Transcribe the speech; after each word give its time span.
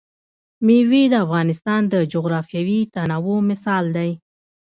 مېوې 0.65 1.03
د 1.11 1.15
افغانستان 1.25 1.81
د 1.93 1.95
جغرافیوي 2.13 2.79
تنوع 2.93 3.39
مثال 3.49 3.83
دی. 3.97 4.11